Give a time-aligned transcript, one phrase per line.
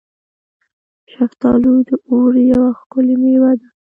[1.13, 3.67] شفتالو د اوړي یوه ښکلې میوه ده.